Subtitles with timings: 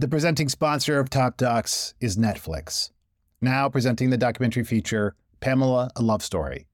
[0.00, 2.92] The presenting sponsor of Top Docs is Netflix.
[3.40, 6.68] Now presenting the documentary feature, Pamela, A Love Story.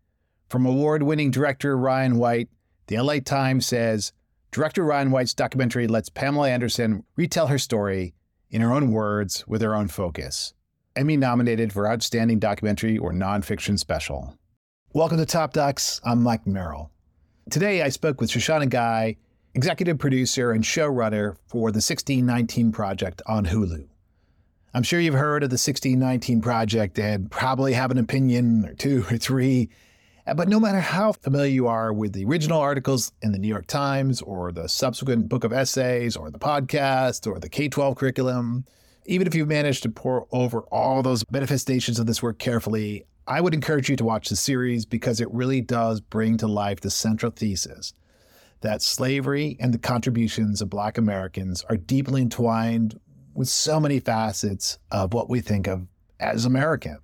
[0.51, 2.51] From award winning director Ryan White,
[2.89, 4.13] the LA Times says
[4.51, 8.13] Director Ryan White's documentary lets Pamela Anderson retell her story
[8.51, 10.53] in her own words with her own focus.
[10.95, 14.37] Emmy nominated for Outstanding Documentary or Nonfiction Special.
[14.93, 15.99] Welcome to Top Docs.
[16.05, 16.91] I'm Mike Merrill.
[17.51, 19.17] Today I spoke with Shoshana Guy,
[19.55, 23.87] executive producer and showrunner for the 1619 Project on Hulu.
[24.73, 29.05] I'm sure you've heard of the 1619 Project and probably have an opinion or two
[29.11, 29.71] or three
[30.33, 33.67] but no matter how familiar you are with the original articles in the New York
[33.67, 38.65] Times or the subsequent book of essays or the podcast or the K 12 curriculum,
[39.05, 43.43] even if you've managed to pour over all those manifestations of this work carefully, I
[43.43, 46.91] would encourage you to watch the series because it really does bring to life the
[46.91, 47.93] central thesis
[48.65, 52.99] that slavery and the contributions of Black Americans are deeply entwined
[53.35, 55.87] with so many facets of what we think of
[56.19, 56.99] as American.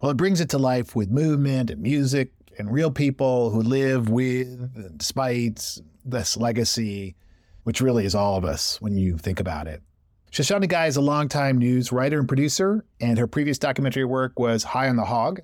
[0.00, 4.08] Well, it brings it to life with movement and music, and real people who live
[4.08, 4.46] with,
[4.76, 7.16] and despite this legacy,
[7.64, 9.82] which really is all of us when you think about it.
[10.30, 14.64] Shoshana Guy is a longtime news writer and producer, and her previous documentary work was
[14.64, 15.40] High on the Hog,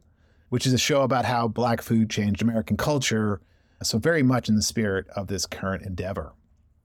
[0.50, 3.40] which is a show about how Black food changed American culture,
[3.82, 6.32] so very much in the spirit of this current endeavor.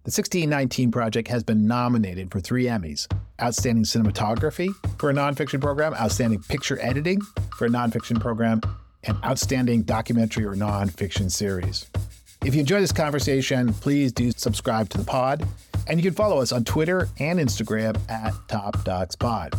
[0.04, 5.94] The 1619 Project has been nominated for three Emmys Outstanding Cinematography for a nonfiction program,
[5.96, 7.20] Outstanding Picture Editing
[7.58, 8.62] for a nonfiction program,
[9.04, 11.88] and outstanding documentary or nonfiction series.
[12.46, 15.46] If you enjoy this conversation, please do subscribe to the pod,
[15.88, 19.54] and you can follow us on Twitter and Instagram at Top Docs Pod.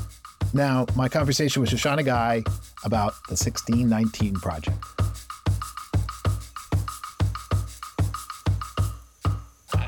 [0.55, 2.42] Now, my conversation with Shoshana Guy
[2.84, 4.78] about the 1619 Project.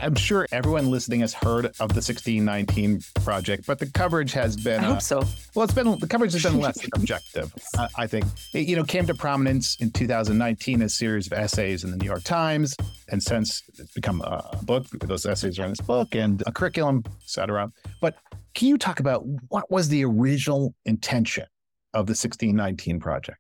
[0.03, 4.81] I'm sure everyone listening has heard of the 1619 project, but the coverage has been.
[4.81, 5.25] I hope uh, so.
[5.55, 7.53] Well, it's been the coverage has been less objective.
[7.79, 11.35] Uh, I think it, you know came to prominence in 2019 as a series of
[11.35, 12.74] essays in the New York Times,
[13.08, 14.86] and since it's become a book.
[15.01, 17.70] Those essays are in this book and a curriculum, etc.
[18.01, 18.17] But
[18.55, 21.45] can you talk about what was the original intention
[21.92, 23.39] of the 1619 project?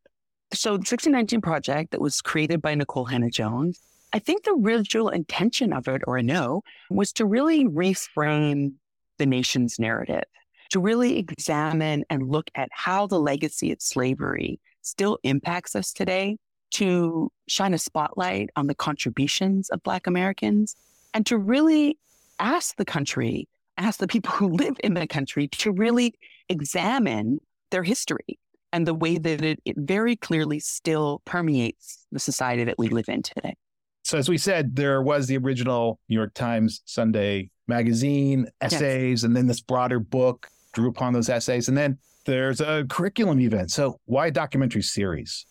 [0.52, 3.80] So, the 1619 project that was created by Nikole Hannah-Jones
[4.12, 8.72] I think the original intention of it, or no, was to really reframe
[9.18, 10.24] the nation's narrative,
[10.70, 16.38] to really examine and look at how the legacy of slavery still impacts us today,
[16.72, 20.76] to shine a spotlight on the contributions of Black Americans,
[21.14, 21.98] and to really
[22.38, 26.14] ask the country, ask the people who live in the country to really
[26.48, 27.38] examine
[27.70, 28.38] their history
[28.72, 33.08] and the way that it, it very clearly still permeates the society that we live
[33.08, 33.54] in today.
[34.02, 39.22] So, as we said, there was the original New York Times Sunday magazine essays, yes.
[39.22, 41.68] and then this broader book drew upon those essays.
[41.68, 43.70] And then there's a curriculum event.
[43.70, 45.46] So, why a documentary series?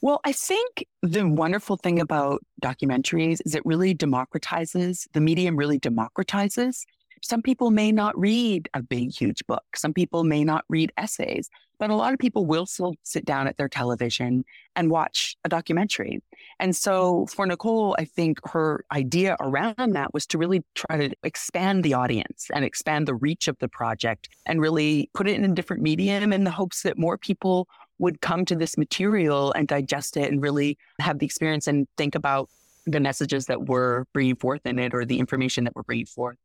[0.00, 5.78] Well, I think the wonderful thing about documentaries is it really democratizes, the medium really
[5.78, 6.84] democratizes
[7.22, 9.64] some people may not read a big, huge book.
[9.76, 11.48] Some people may not read essays,
[11.82, 14.44] but a lot of people will still sit down at their television
[14.76, 16.22] and watch a documentary.
[16.60, 17.30] And so mm.
[17.34, 21.94] for Nikole, I think her idea around that was to really try to expand the
[21.94, 25.82] audience and expand the reach of the project and really put it in a different
[25.82, 27.66] medium in the hopes that more people
[27.98, 32.14] would come to this material and digest it and really have the experience and think
[32.14, 32.48] about
[32.86, 36.36] the messages that we're bringing forth in it or the information that we're bringing forth.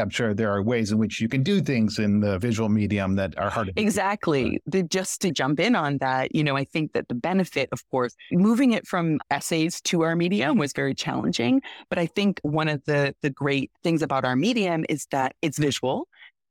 [0.00, 3.14] I'm sure there are ways in which you can do things in the visual medium
[3.14, 3.68] that are hard.
[3.68, 4.60] To exactly.
[4.66, 7.88] The, just to jump in on that, you know, I think that the benefit, of
[7.90, 11.62] course, moving it from essays to our medium was very challenging.
[11.88, 15.58] But I think one of the the great things about our medium is that it's
[15.58, 16.08] visual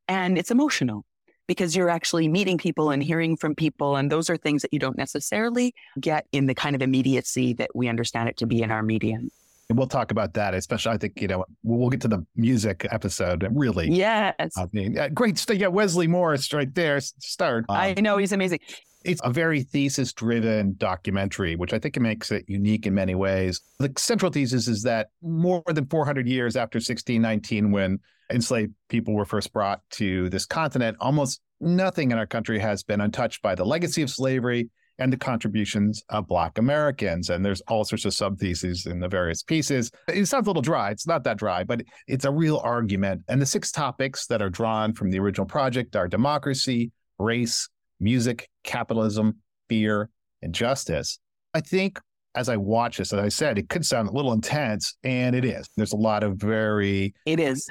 [0.08, 1.04] and it's emotional
[1.48, 3.98] because you're actually meeting people and hearing from people.
[3.98, 7.72] And those are things that you don't necessarily get in the kind of immediacy that
[7.75, 9.30] we understand it to be in our medium.
[9.73, 10.91] And we'll talk about that, especially.
[10.91, 13.44] I think you know we'll get to the music episode.
[13.50, 14.35] Really, yes.
[14.56, 15.39] I mean, great.
[15.39, 15.57] stuff.
[15.57, 17.00] Yeah, Wesley Morris right there.
[17.00, 17.65] Start.
[17.69, 18.59] Um, I know he's amazing.
[19.03, 23.15] It's a very thesis driven documentary, which I think it makes it unique in many
[23.15, 23.62] ways.
[23.80, 27.98] The central thesis is that more than 400 years after 1619, when
[28.31, 33.01] enslaved people were first brought to this continent, almost nothing in our country has been
[33.01, 34.69] untouched by the legacy of slavery
[35.00, 37.30] and the contributions of Black Americans.
[37.30, 39.92] And there's all sorts of subtheses in the various pieces.
[40.07, 40.92] It sounds a little dry.
[40.92, 43.24] It's not that dry, but it's a real argument.
[43.28, 47.69] And the six topics that are drawn from the original project are democracy, race,
[48.00, 49.38] music, capitalism,
[49.69, 50.10] fear,
[50.42, 51.19] and justice.
[51.54, 52.00] I think
[52.36, 55.46] as I watch this, as I said, it could sound a little intense, and it
[55.46, 55.69] is.
[55.78, 57.69] There's a lot of very it is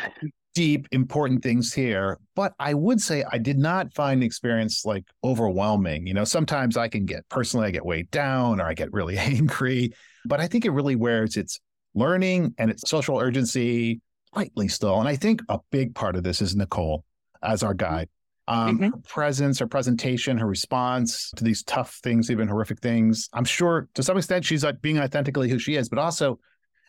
[0.55, 2.19] deep, important things here.
[2.35, 6.07] But I would say I did not find the experience like overwhelming.
[6.07, 9.19] You know, sometimes I can get personally, I get weighed down or I get really
[9.19, 9.93] angry,
[10.25, 11.61] but I think it really wears its
[11.95, 14.01] learning and its social urgency
[14.35, 14.99] lightly still.
[14.99, 17.03] And I think a big part of this is Nikole
[17.43, 18.09] as our guide.
[18.49, 18.85] Um, mm-hmm.
[18.85, 23.29] Her presence, her presentation, her response to these tough things, even horrific things.
[23.33, 26.39] I'm sure to some extent she's like being authentically who she is, but also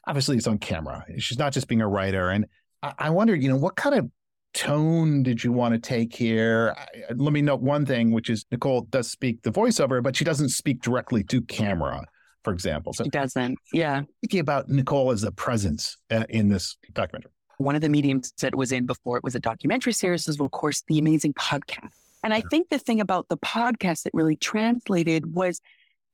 [0.07, 1.05] obviously it's on camera.
[1.19, 2.29] She's not just being a writer.
[2.29, 2.47] And
[2.83, 4.11] I, I wonder, you know, what kind of
[4.53, 6.75] tone did you want to take here?
[6.77, 10.23] I, let me note one thing, which is Nikole does speak the voiceover, but she
[10.23, 12.05] doesn't speak directly to camera,
[12.43, 12.93] for example.
[12.93, 13.57] So she doesn't.
[13.71, 14.03] Yeah.
[14.21, 17.31] Thinking about Nikole as a presence uh, in this documentary.
[17.57, 20.51] One of the mediums that was in before it was a documentary series was, of
[20.51, 21.91] course, the amazing podcast.
[22.23, 25.61] And I think the thing about the podcast that really translated was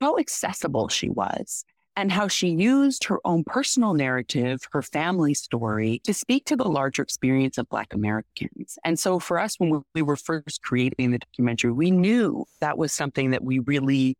[0.01, 1.63] how accessible she was
[1.99, 6.63] and how she used her own personal narrative, her family story to speak to the
[6.63, 8.79] larger experience of Black Americans.
[8.85, 12.93] And so for us, when we were first creating the documentary, we knew that was
[12.93, 14.15] something that we really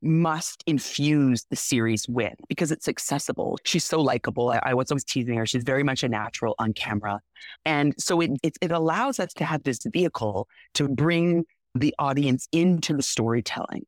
[0.00, 3.58] must infuse the series with because it's accessible.
[3.64, 4.50] She's so likable.
[4.50, 5.46] I, I, was always teasing her.
[5.46, 7.20] She's very much a natural on camera.
[7.64, 12.46] And so it, it, it allows us to have this vehicle to bring the audience
[12.52, 13.84] into the storytelling.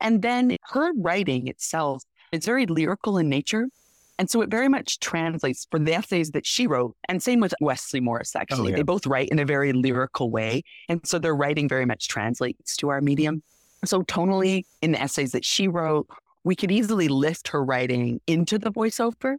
[0.00, 2.02] And then her writing itself
[2.34, 3.68] it's very lyrical in nature.
[4.18, 7.52] And so it very much translates for the essays that she wrote, and same with
[7.60, 8.68] Wesley Morris, oh, actually.
[8.68, 8.76] Oh, yeah.
[8.76, 10.62] They both write in a very lyrical way.
[10.88, 13.42] And so their writing very much translates to our medium.
[13.84, 16.06] So, tonally, in the essays that she wrote,
[16.44, 19.36] we could easily lift her writing into the voiceover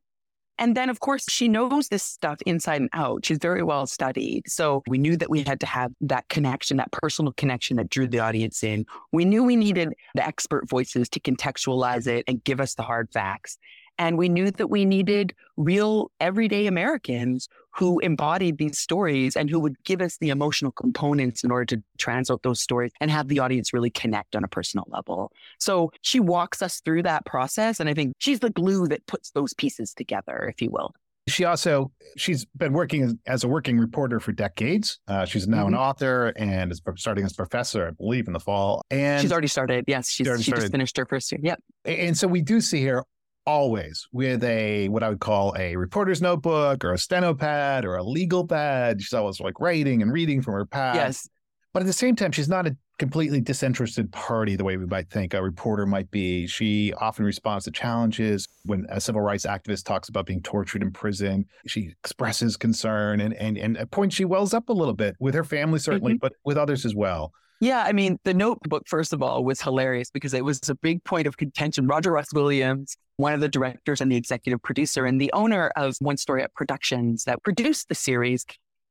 [0.57, 3.25] and then, of course, she knows this stuff inside and out.
[3.25, 4.43] She's very well studied.
[4.47, 8.07] So we knew that we had to have that connection, that personal connection that drew
[8.07, 8.85] the audience in.
[9.11, 13.09] We knew we needed the expert voices to contextualize it and give us the hard
[13.11, 13.57] facts.
[13.97, 19.59] And we knew that we needed real everyday Americans who embodied these stories and who
[19.59, 23.39] would give us the emotional components in order to translate those stories and have the
[23.39, 25.31] audience really connect on a personal level.
[25.59, 27.79] So she walks us through that process.
[27.79, 30.93] And I think she's the glue that puts those pieces together, if you will.
[31.27, 34.99] She also she's been working as, a working reporter for decades.
[35.07, 35.69] Uh, she's now mm-hmm.
[35.69, 38.83] an author and is starting as professor, I believe, in the fall.
[38.91, 39.85] And she's already started.
[39.87, 40.61] Yes, she's, she started.
[40.61, 41.41] just finished her first year.
[41.41, 41.59] Yep.
[41.85, 43.03] And so we do see here
[43.45, 47.95] always with a what I would call a reporter's notebook or a steno pad or
[47.95, 49.01] a legal pad.
[49.01, 50.95] She's always like writing and reading from her past.
[50.95, 51.29] Yes.
[51.73, 55.09] But at the same time, she's not a completely disinterested party the way we might
[55.09, 56.47] think a reporter might be.
[56.47, 58.47] She often responds to challenges.
[58.63, 63.33] When a civil rights activist talks about being tortured in prison, she expresses concern and
[63.33, 66.19] and, and at points she wells up a little bit with her family, certainly, mm-hmm.
[66.19, 67.33] but with others as well.
[67.61, 71.03] Yeah, I mean, the notebook, first of all, was hilarious because it was a big
[71.03, 71.87] point of contention.
[71.87, 75.95] Roger Ross Williams, one of the directors and the executive producer and the owner of
[75.99, 78.45] One Story Up Productions that produced the series,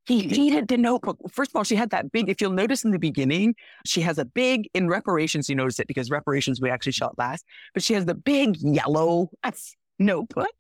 [0.06, 1.19] he hated the notebook.
[1.31, 3.55] First of all, she had that big, if you'll notice in the beginning,
[3.87, 7.44] she has a big, in reparations, you notice it because reparations we actually shot last,
[7.72, 9.31] but she has the big yellow
[9.99, 10.52] notebook.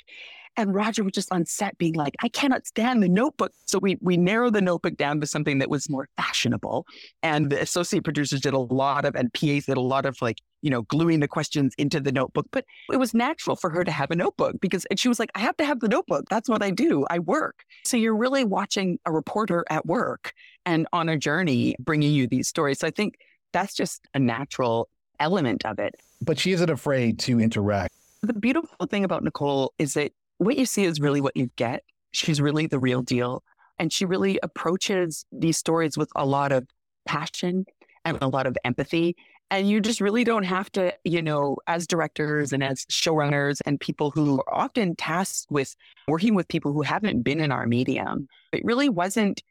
[0.56, 3.52] And Roger was just on set being like, I cannot stand the notebook.
[3.66, 6.86] So we we narrowed the notebook down to something that was more fashionable.
[7.22, 10.38] And the associate producers did a lot of and PAs did a lot of like,
[10.62, 12.46] you know, gluing the questions into the notebook.
[12.50, 15.30] But it was natural for her to have a notebook because and she was like,
[15.34, 16.28] I have to have the notebook.
[16.28, 17.04] That's what I do.
[17.10, 17.64] I work.
[17.84, 20.32] So you're really watching a reporter at work
[20.64, 22.78] and on a journey bringing you these stories.
[22.78, 23.18] So I think
[23.52, 24.88] that's just a natural
[25.20, 25.94] element of it.
[26.20, 27.94] But she isn't afraid to interact.
[28.22, 31.82] The beautiful thing about Nikole is that what you see is really what you get.
[32.12, 33.42] She's really the real deal.
[33.78, 36.66] And she really approaches these stories with a lot of
[37.06, 37.66] passion
[38.04, 39.16] and a lot of empathy.
[39.50, 43.78] And you just really don't have to, you know, as directors and as showrunners and
[43.78, 45.76] people who are often tasked with
[46.08, 49.42] working with people who haven't been in our medium, it really wasn't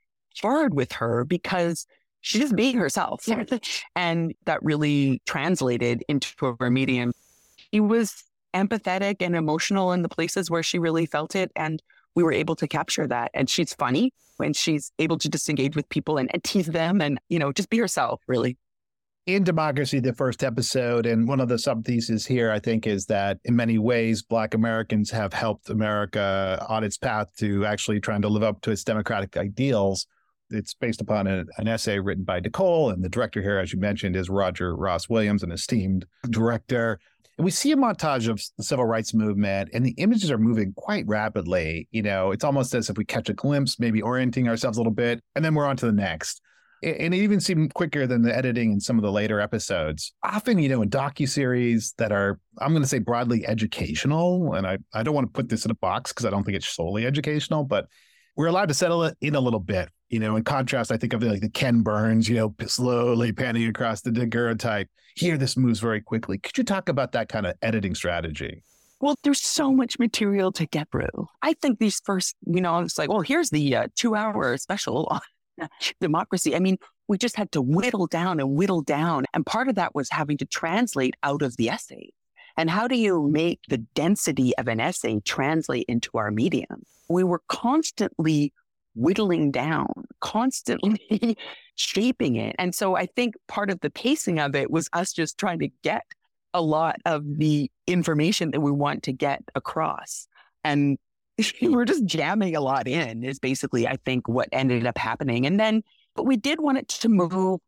[0.41, 1.85] hard with her because
[2.21, 3.23] she's just being herself.
[3.95, 7.11] and that really translated into her medium.
[7.71, 11.51] He was empathetic and emotional in the places where she really felt it.
[11.55, 11.81] And
[12.15, 13.31] we were able to capture that.
[13.33, 17.19] And she's funny when she's able to disengage with people and, and tease them and,
[17.29, 18.57] you know, just be herself, really.
[19.25, 23.05] In Democracy, the first episode, and one of the sub theses here, I think, is
[23.05, 28.21] that in many ways, Black Americans have helped America on its path to actually trying
[28.23, 30.07] to live up to its democratic ideals.
[30.49, 33.79] It's based upon a, an essay written by Nikole, and the director here, as you
[33.79, 36.99] mentioned, is Roger Ross Williams, an esteemed director.
[37.37, 40.73] And we see a montage of the civil rights movement, and the images are moving
[40.75, 41.87] quite rapidly.
[41.91, 44.93] You know, it's almost as if we catch a glimpse, maybe orienting ourselves a little
[44.93, 46.41] bit, and then we're on to the next.
[46.83, 50.13] And it even seemed quicker than the editing in some of the later episodes.
[50.21, 54.67] Often, you know, in docu series that are, I'm going to say, broadly educational, and
[54.67, 56.67] I, I don't want to put this in a box because I don't think it's
[56.67, 57.87] solely educational, but
[58.35, 59.89] we're allowed to settle it in a little bit.
[60.09, 63.67] You know, in contrast, I think of like the Ken Burns, you know, slowly panning
[63.67, 64.87] across the daguerreotype.
[65.15, 66.37] Here, this moves very quickly.
[66.37, 68.63] Could you talk about that kind of editing strategy?
[68.99, 71.27] Well, there's so much material to get through.
[71.41, 75.07] I think these first, you know, it's like, well, here's the uh, two hour special
[75.59, 76.55] on democracy.
[76.55, 79.25] I mean, we just had to whittle down and whittle down.
[79.33, 82.11] And part of that was having to translate out of the essay.
[82.57, 86.83] And how do you make the density of an essay translate into our medium?
[87.09, 88.53] We were constantly
[88.95, 91.37] whittling down, constantly
[91.75, 92.55] shaping it.
[92.59, 95.69] And so I think part of the pacing of it was us just trying to
[95.83, 96.03] get
[96.53, 100.27] a lot of the information that we want to get across.
[100.63, 100.97] And
[101.61, 105.47] we're just jamming a lot in, is basically, I think, what ended up happening.
[105.47, 105.83] And then,
[106.15, 107.59] but we did want it to move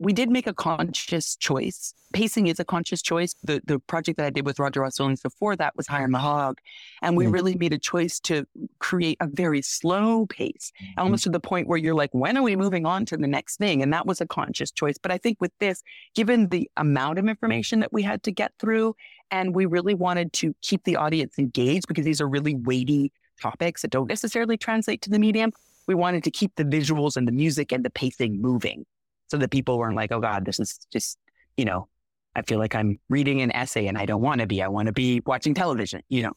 [0.00, 1.92] we did make a conscious choice.
[2.14, 3.34] Pacing is a conscious choice.
[3.44, 6.10] The the project that I did with Roger Ross Williams before that was High on
[6.10, 6.58] the Hog.
[7.02, 8.44] And we mm really made a choice to
[8.80, 12.42] create a very slow pace, mm almost to the point where you're like, when are
[12.42, 13.82] we moving on to the next thing?
[13.82, 14.96] And that was a conscious choice.
[14.96, 15.82] But I think with this,
[16.14, 18.96] given the amount of information that we had to get through,
[19.30, 23.82] and we really wanted to keep the audience engaged because these are really weighty topics
[23.82, 25.52] that don't necessarily translate to the medium.
[25.86, 28.86] We wanted to keep the visuals and the music and the pacing moving
[29.30, 31.18] so that people weren't like, oh God, this is just,
[31.56, 31.88] you know,
[32.34, 34.62] I feel like I'm reading an essay and I don't want to be.
[34.62, 36.32] I want to be watching television, you know.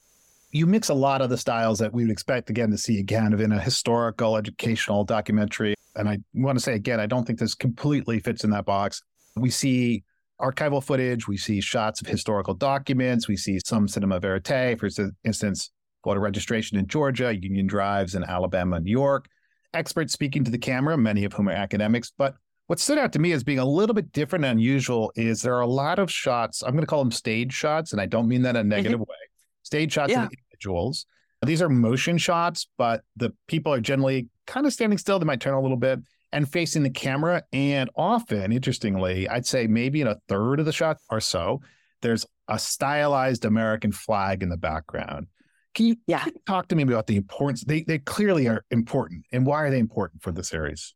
[0.52, 3.34] You mix a lot of the styles that we would expect again to see kind
[3.34, 5.74] of in a historical, educational documentary.
[5.96, 9.02] And I want to say again, I don't think this completely fits in that box.
[9.36, 10.04] We see
[10.40, 14.90] archival footage, we see shots of historical documents, we see some cinema verite, for
[15.24, 15.72] instance,
[16.04, 19.28] voter registration in Georgia, Union Drives in Alabama, New York,
[19.74, 22.36] experts speaking to the camera, many of whom are academics, but
[22.74, 25.54] what stood out to me as being a little bit different and unusual is there
[25.54, 26.64] are a lot of shots.
[26.64, 28.70] I'm going to call them stage shots, and I don't mean that in a mm-hmm.
[28.70, 29.16] negative way.
[29.62, 30.26] Stage shots yeah.
[30.26, 31.06] of individuals.
[31.46, 35.20] These are motion shots, but the people are generally kind of standing still.
[35.20, 36.00] They might turn a little bit
[36.32, 37.44] and facing the camera.
[37.54, 41.62] And often, interestingly, I'd say maybe in a third of the shots or so,
[42.02, 45.28] there's a stylized American flag in the background.
[45.76, 46.26] Can you, yeah.
[46.48, 47.64] talk to me about the importance?
[47.64, 49.26] They, they clearly are important.
[49.32, 50.96] And why are they important for the series?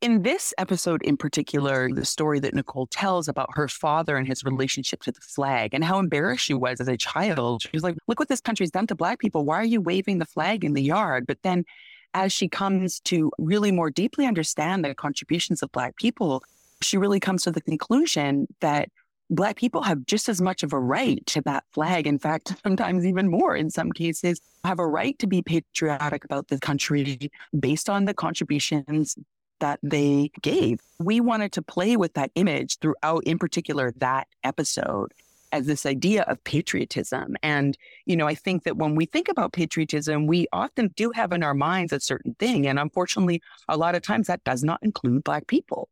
[0.00, 4.42] In this episode in particular, the story that Nikole tells about her father and his
[4.42, 7.60] relationship to the flag and how embarrassed she was as a child.
[7.62, 9.44] She was like, look what this country's done to Black people.
[9.44, 11.26] Why are you waving the flag in the yard?
[11.26, 11.66] But then
[12.14, 16.42] as she comes to really more deeply understand the contributions of Black people,
[16.80, 18.88] she really comes to the conclusion that
[19.28, 22.06] Black people have just as much of a right to that flag.
[22.06, 26.48] In fact, sometimes even more in some cases, have a right to be patriotic about
[26.48, 29.14] the country based on the contributions
[29.60, 30.80] that they gave.
[30.98, 35.12] We wanted to play with that image throughout, in particular, that episode
[35.52, 37.36] as this idea of patriotism.
[37.42, 37.76] And,
[38.06, 41.42] you know, I think that when we think about patriotism, we often do have in
[41.42, 42.66] our minds a certain thing.
[42.66, 45.88] And unfortunately, a lot of times that does not include Black people.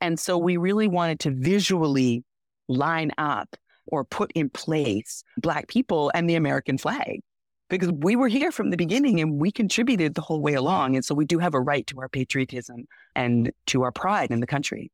[0.00, 2.24] And so we really wanted to visually
[2.68, 7.20] line up or put in place Black people and the American flag
[7.68, 10.96] because we were here from the beginning and we contributed the whole way along.
[10.96, 14.40] And so we do have a right to our patriotism and to our pride in
[14.40, 14.90] the country.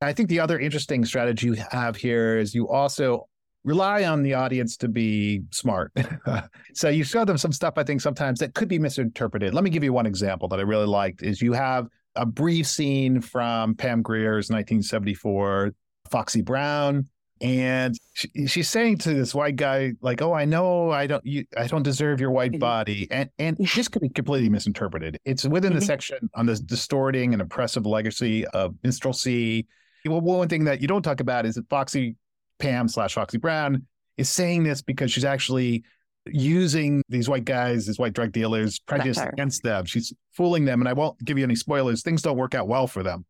[0.00, 3.28] I think the other interesting strategy you have here is you also
[3.64, 5.92] rely on the audience to be smart.
[6.74, 9.54] so you show them some stuff I think sometimes that could be misinterpreted.
[9.54, 12.66] Let me give you one example that I really liked is you have a brief
[12.66, 15.72] scene from Pam Grier's 1974
[16.10, 17.06] Foxy Brown
[17.40, 21.44] and she, she's saying to this white guy like oh i know i don't you
[21.56, 22.60] i don't deserve your white mm-hmm.
[22.60, 23.08] body.
[23.10, 25.18] And and this could be completely misinterpreted.
[25.24, 25.86] It's within the mm-hmm.
[25.86, 29.66] section on this distorting and oppressive legacy of minstrelsy
[30.06, 32.16] well one thing that you don't talk about is that foxy
[32.58, 35.84] pam slash foxy brown is saying this because she's actually
[36.26, 39.84] using these white guys these white drug dealers prejudice against them.
[39.84, 42.02] She's fooling them and i won't give you any spoilers.
[42.02, 43.24] Things don't work out well for them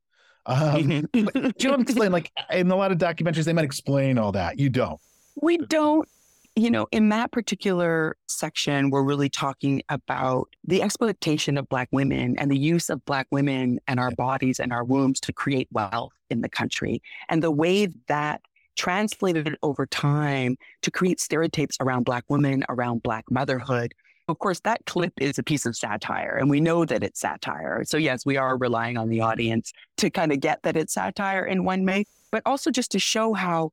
[0.49, 4.59] um, you don't explain like in a lot of documentaries they might explain all that.
[4.59, 5.01] You don't.
[5.41, 6.09] We don't.
[6.57, 12.37] You know, in that particular section, we're really talking about the exploitation of Black women
[12.37, 16.13] and the use of Black women and our bodies and our wombs to create wealth
[16.31, 18.41] in the country, and the way that
[18.75, 23.95] translated over time to create stereotypes around Black women, around Black motherhood,
[24.29, 27.83] of course, that clip is a piece of satire, and we know that it's satire.
[27.85, 31.45] So, yes, we are relying on the audience to kind of get that it's satire
[31.45, 33.71] in one way, but also just to show how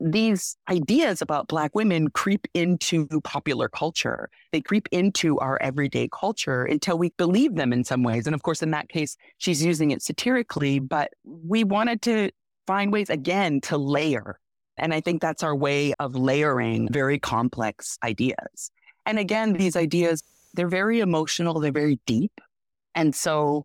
[0.00, 4.30] these ideas about Black women creep into popular culture.
[4.52, 8.26] They creep into our everyday culture until we believe them in some ways.
[8.26, 12.30] And of course, in that case, she's using it satirically, but we wanted to
[12.66, 14.38] find ways again to layer.
[14.76, 18.70] And I think that's our way of layering very complex ideas.
[19.08, 20.22] And again, these ideas,
[20.52, 22.40] they're very emotional, they're very deep.
[22.94, 23.64] And so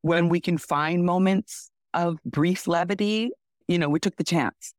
[0.00, 3.30] when we can find moments of brief levity,
[3.68, 4.72] you know, we took the chance.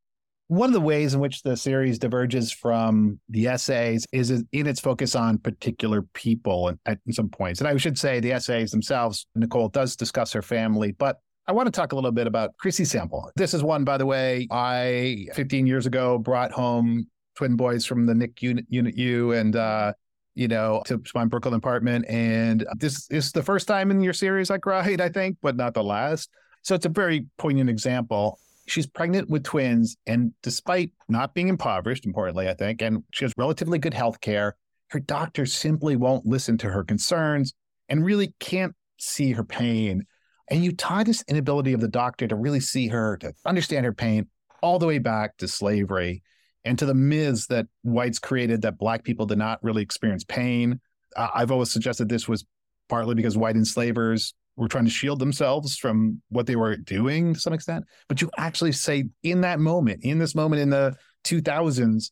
[0.48, 4.80] One of the ways in which the series diverges from the essays is in its
[4.80, 7.60] focus on particular people at some points.
[7.60, 11.66] And I should say the essays themselves, Nikole does discuss her family, but I want
[11.66, 13.30] to talk a little bit about Chrissy Sample.
[13.36, 17.06] This is one, by the way, I 15 years ago brought home
[17.36, 19.92] twin boys from the Nick unit, unit U and uh,
[20.34, 22.06] you know, to my Brooklyn apartment.
[22.08, 25.74] And this is the first time in your series I cried, I think, but not
[25.74, 26.30] the last.
[26.62, 28.38] So it's a very poignant example
[28.70, 29.96] she's pregnant with twins.
[30.06, 34.56] And despite not being impoverished, importantly, I think, and she has relatively good health care,
[34.88, 37.52] her doctor simply won't listen to her concerns
[37.88, 40.06] and really can't see her pain.
[40.48, 43.92] And you tie this inability of the doctor to really see her, to understand her
[43.92, 44.26] pain,
[44.62, 46.22] all the way back to slavery
[46.64, 50.80] and to the myths that whites created that black people did not really experience pain.
[51.16, 52.44] I've always suggested this was
[52.88, 57.40] partly because white enslavers were trying to shield themselves from what they were doing to
[57.40, 57.84] some extent.
[58.08, 62.10] But you actually say in that moment, in this moment in the 2000s,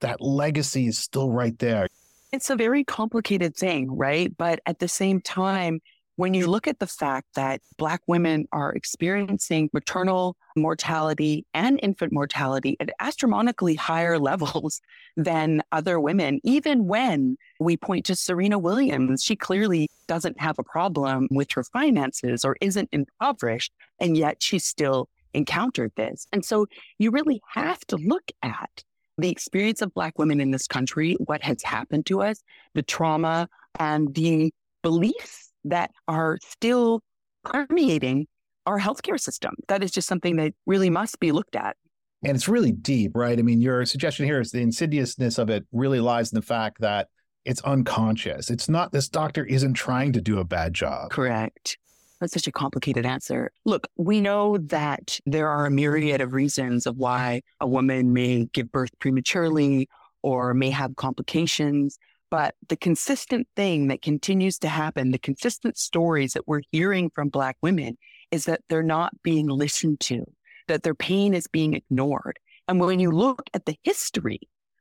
[0.00, 1.88] that legacy is still right there.
[2.32, 4.34] It's a very complicated thing, right?
[4.36, 5.80] But at the same time,
[6.16, 12.12] when you look at the fact that Black women are experiencing maternal mortality and infant
[12.12, 14.80] mortality at astronomically higher levels
[15.16, 20.64] than other women, even when we point to Serena Williams, she clearly doesn't have a
[20.64, 26.26] problem with her finances or isn't impoverished, and yet she still encountered this.
[26.32, 26.66] And so
[26.98, 28.84] you really have to look at
[29.18, 32.42] the experience of Black women in this country, what has happened to us,
[32.74, 34.52] the trauma, and the
[34.82, 37.00] beliefs that are still
[37.44, 38.26] permeating
[38.66, 39.54] our healthcare system.
[39.68, 41.76] That is just something that really must be looked at.
[42.24, 43.38] And it's really deep, right?
[43.38, 46.80] I mean, your suggestion here is the insidiousness of it really lies in the fact
[46.80, 47.08] that
[47.44, 48.48] it's unconscious.
[48.48, 51.10] It's not, this doctor isn't trying to do a bad job.
[51.10, 51.76] Correct.
[52.20, 53.50] That's such a complicated answer.
[53.66, 58.46] Look, we know that there are a myriad of reasons of why a woman may
[58.54, 59.88] give birth prematurely
[60.22, 61.98] or may have complications.
[62.34, 67.28] But the consistent thing that continues to happen, the consistent stories that we're hearing from
[67.28, 67.96] Black women
[68.32, 70.24] is that they're not being listened to,
[70.66, 72.40] that their pain is being ignored.
[72.66, 74.40] And when you look at the history,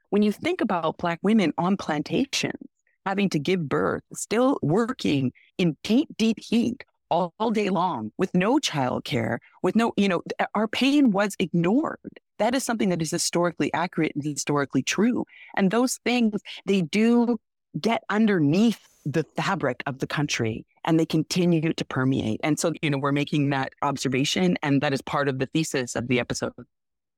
[0.10, 2.58] when you think about Black women on plantations,
[3.06, 8.34] having to give birth, still working in deep, deep heat all, all day long with
[8.34, 10.24] no childcare, with no, you know,
[10.56, 12.00] our pain was ignored.
[12.39, 15.26] That is something that is historically accurate and historically true.
[15.56, 17.39] And those things, they do
[17.80, 22.39] get underneath the fabric of the country and they continue to permeate.
[22.43, 25.96] And so, you know, we're making that observation, and that is part of the thesis
[25.96, 26.54] of the episode.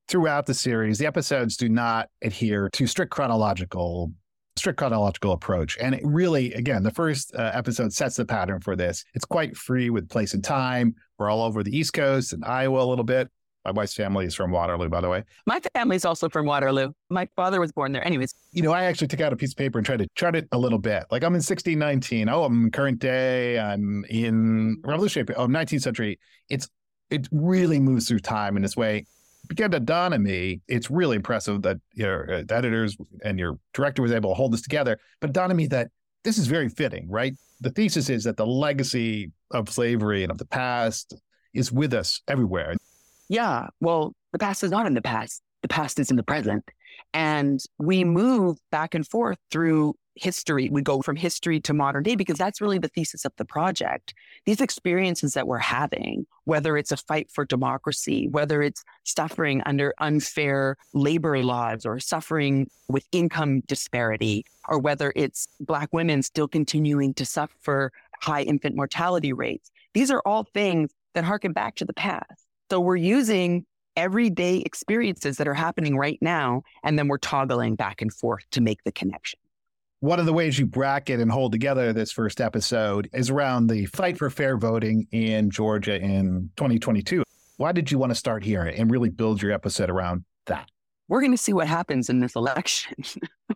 [0.08, 4.12] Throughout the series, the episodes do not adhere to strict chronological
[4.56, 5.76] strict chronological approach.
[5.78, 9.04] And it really, again, the first uh, episode sets the pattern for this.
[9.14, 10.94] It's quite free with place and time.
[11.18, 13.28] We're all over the East Coast and Iowa a little bit.
[13.66, 15.24] My wife's family is from Waterloo, by the way.
[15.44, 16.92] My family is also from Waterloo.
[17.10, 18.06] My father was born there.
[18.06, 18.32] Anyways.
[18.52, 20.46] You know, I actually took out a piece of paper and tried to chart it
[20.52, 21.04] a little bit.
[21.10, 22.28] Like I'm in 1619.
[22.28, 23.58] Oh, I'm current day.
[23.58, 25.34] I'm in revolutionary.
[25.34, 26.20] Oh, 19th century.
[26.48, 26.68] It's
[27.10, 29.04] it really moves through time in this way.
[29.48, 30.60] Began to dawn on me.
[30.68, 34.62] It's really impressive that your uh, editors and your director was able to hold this
[34.62, 34.96] together.
[35.20, 35.90] But it dawned on me that
[36.22, 37.34] this is very fitting, right?
[37.62, 41.16] The thesis is that the legacy of slavery and of the past
[41.52, 42.76] is with us everywhere.
[43.28, 43.68] Yeah.
[43.80, 45.42] Well, the past is not in the past.
[45.62, 46.70] The past is in the present.
[47.12, 50.68] And we move back and forth through history.
[50.70, 54.14] We go from history to modern day because that's really the thesis of the project.
[54.46, 59.94] These experiences that we're having, whether it's a fight for democracy, whether it's suffering under
[59.98, 67.12] unfair labor laws or suffering with income disparity, or whether it's Black women still continuing
[67.14, 71.94] to suffer high infant mortality rates, these are all things that harken back to the
[71.94, 72.45] past.
[72.70, 73.64] So we're using
[73.96, 78.60] everyday experiences that are happening right now, and then we're toggling back and forth to
[78.60, 79.38] make the connection.
[80.00, 83.86] One of the ways you bracket and hold together this first episode is around the
[83.86, 87.22] fight for fair voting in Georgia in 2022.
[87.56, 90.68] Why did you want to start here and really build your episode around that?
[91.08, 92.96] We're going to see what happens in this election.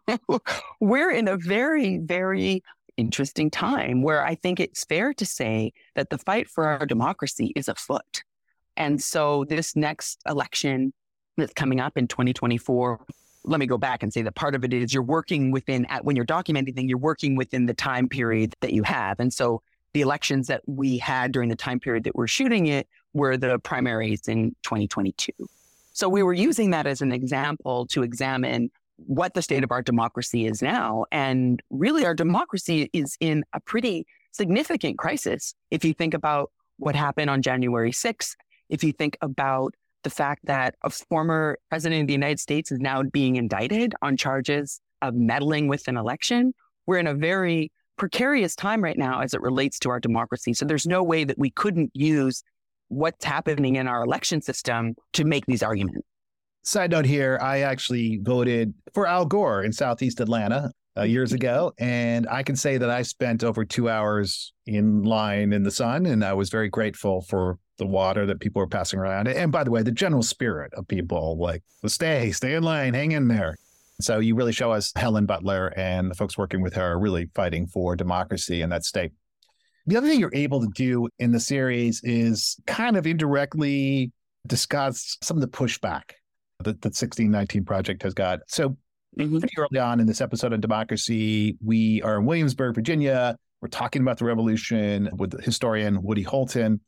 [0.80, 2.62] We're in a very, very
[2.96, 7.52] interesting time where I think it's fair to say that the fight for our democracy
[7.56, 8.22] is afoot.
[8.80, 10.94] And so this next election
[11.36, 12.98] that's coming up in 2024,
[13.44, 16.16] let me go back and say that part of it is you're working within, when
[16.16, 19.20] you're documenting you're working within the time period that you have.
[19.20, 19.60] And so
[19.92, 23.58] the elections that we had during the time period that we're shooting it were the
[23.58, 25.30] primaries in 2022.
[25.92, 29.82] So we were using that as an example to examine what the state of our
[29.82, 31.04] democracy is now.
[31.12, 35.54] And really, our democracy is in a pretty significant crisis.
[35.70, 38.36] If you think about what happened on January 6th,
[38.70, 42.78] if you think about the fact that a former president of the United States is
[42.78, 46.54] now being indicted on charges of meddling with an election,
[46.86, 50.54] we're in a very precarious time right now as it relates to our democracy.
[50.54, 52.42] So there's no way that we couldn't use
[52.88, 56.06] what's happening in our election system to make these arguments.
[56.62, 61.72] Side note here, I actually voted for Al Gore in Southeast Atlanta uh, years ago.
[61.78, 66.06] And I can say that I spent over two hours in line in the sun,
[66.06, 69.26] and I was very grateful for the water that people were passing around.
[69.26, 73.12] And by the way, the general spirit of people like, stay, stay in line, hang
[73.12, 73.56] in there.
[74.00, 77.28] So you really show us Helen Butler and the folks working with her are really
[77.34, 79.12] fighting for democracy in that state.
[79.86, 84.12] The other thing you're able to do in the series is kind of indirectly
[84.46, 86.12] discuss some of the pushback
[86.58, 88.40] that the 1619 Project has got.
[88.46, 88.76] So
[89.18, 89.38] mm-hmm.
[89.38, 93.36] pretty early on in this episode of Democracy, we are in Williamsburg, Virginia.
[93.62, 96.80] We're talking about the revolution with historian Woody Holton.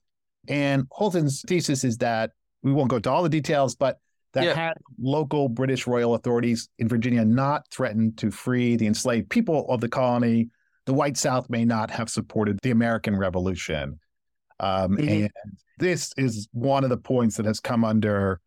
[0.49, 3.99] And Holton's thesis is that we won't go to all the details, but
[4.35, 4.55] that yeah.
[4.55, 9.81] had local British royal authorities in Virginia not threatened to free the enslaved people of
[9.81, 10.49] the colony,
[10.87, 14.01] the white South may not have supported the American Revolution.
[14.59, 15.09] Um, mm-hmm.
[15.09, 15.31] And
[15.79, 18.41] this is one of the points that has come under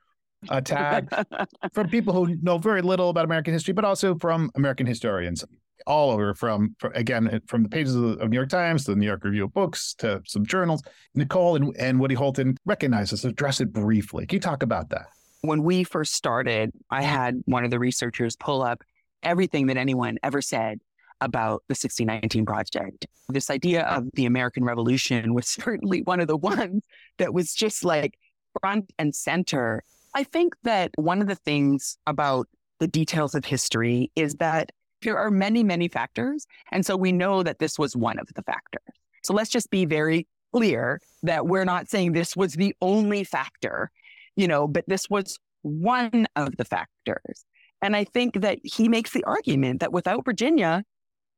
[0.49, 1.05] attack
[1.73, 5.43] from people who know very little about American history, but also from American historians
[5.85, 8.97] all over from, from again from the pages of, the New York Times to the
[8.97, 10.81] New York Review of Books to some journals.
[11.17, 14.25] Nikole and, and Woody Holton recognize this, address it briefly.
[14.25, 15.07] Can you talk about that?
[15.41, 18.83] When we first started, I had one of the researchers pull up
[19.23, 20.79] everything that anyone ever said
[21.21, 23.07] about the 1619 Project.
[23.29, 26.83] This idea of the American Revolution was certainly one of the ones
[27.17, 28.17] that was just like
[28.61, 29.83] front and center
[30.15, 32.47] I think that one of the things about
[32.79, 34.71] the details of history is that
[35.05, 36.45] there are many, many factors.
[36.71, 38.81] And so we know that this was one of the factors.
[39.23, 43.89] So let's just be very clear that we're not saying this was the only factor,
[44.35, 47.45] you know, but this was one of the factors.
[47.81, 50.83] And I think that he makes the argument that without Virginia,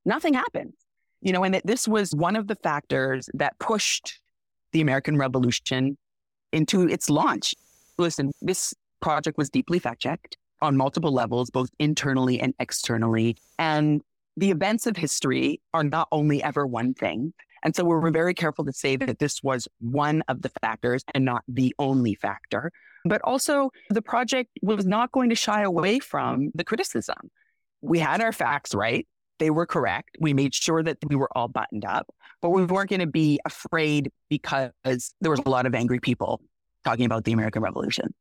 [0.06, 0.74] nothing happens,
[1.22, 4.20] you know, and that this was one of the factors that pushed
[4.72, 5.98] the American Revolution
[6.52, 7.54] into its launch
[7.98, 13.38] listen, this project was deeply fact checked on multiple levels, both internally and externally.
[13.60, 14.02] And
[14.36, 17.34] the events of history are not only ever one thing.
[17.64, 21.04] And so we were very careful to say that this was one of the factors
[21.14, 22.72] and not the only factor.
[23.04, 27.32] But also, the project was not going to shy away from the criticism.
[27.82, 29.08] We had our facts right.
[29.40, 30.18] They were correct.
[30.20, 32.08] We made sure that we were all buttoned up,
[32.42, 34.72] but we weren't going to be afraid because
[35.22, 36.42] there was a lot of angry people
[36.84, 38.14] talking about the American Revolution.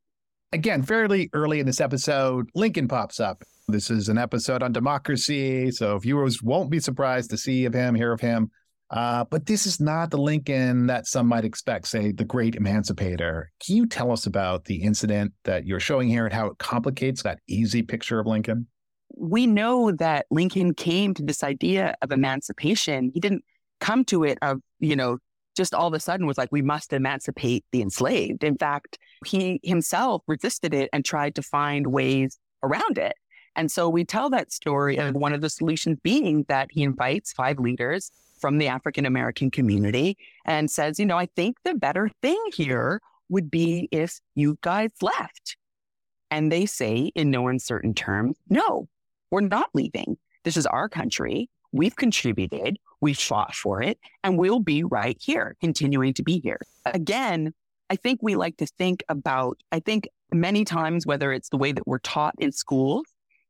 [0.53, 3.43] Again, fairly early in this episode, Lincoln pops up.
[3.69, 5.71] This is an episode on democracy.
[5.73, 8.51] So viewers won't be surprised to see of him, hear of him.
[8.89, 13.51] Uh, but this is not the Lincoln that some might expect, say, the great emancipator.
[13.65, 17.25] Can you tell us about the incident that you're showing here and how it complicates
[17.25, 18.69] that easy picture of Lincoln?
[19.17, 23.11] We know that Lincoln came to this idea of emancipation.
[23.13, 23.43] He didn't
[23.81, 25.19] come to it of, you know,
[25.57, 28.45] just all of a sudden was like, we must emancipate the enslaved.
[28.45, 33.15] In fact, he himself resisted it and tried to find ways around it.
[33.57, 37.33] And so we tell that story of one of the solutions being that he invites
[37.33, 42.11] five leaders from the African American community and says, you know, I think the better
[42.21, 45.57] thing here would be if you guys left.
[46.31, 48.89] And they say, in no uncertain terms, no,
[49.31, 50.19] we're not leaving.
[50.45, 51.49] This is our country.
[51.73, 52.79] We've contributed.
[53.01, 56.61] We fought for it and we'll be right here, continuing to be here.
[56.87, 57.53] Again,
[57.91, 61.73] I think we like to think about, I think many times, whether it's the way
[61.73, 63.05] that we're taught in schools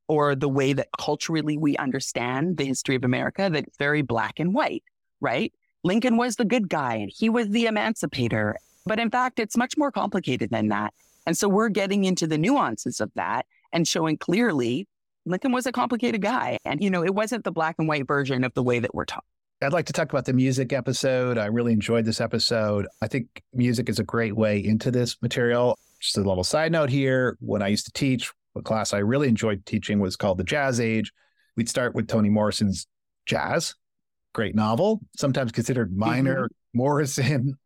[0.08, 4.38] or the way that culturally we understand the history of America, that it's very black
[4.38, 4.84] and white,
[5.20, 5.52] right?
[5.84, 8.56] Lincoln was the good guy and he was the emancipator.
[8.84, 10.92] But in fact, it's much more complicated than that.
[11.26, 14.86] And so we're getting into the nuances of that and showing clearly
[15.26, 16.58] Lincoln was a complicated guy.
[16.64, 19.04] And, you know, it wasn't the black and white version of the way that we're
[19.04, 19.24] taught.
[19.62, 21.38] I'd like to talk about the music episode.
[21.38, 22.86] I really enjoyed this episode.
[23.02, 25.78] I think music is a great way into this material.
[26.00, 29.28] Just a little side note here when I used to teach, a class I really
[29.28, 31.12] enjoyed teaching was called The Jazz Age.
[31.56, 32.86] We'd start with Toni Morrison's
[33.24, 33.74] Jazz,
[34.34, 36.44] great novel, sometimes considered minor.
[36.44, 36.52] Mm-hmm.
[36.78, 37.58] Morrison,